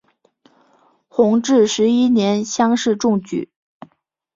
[1.09, 3.51] 弘治十一年乡试中举。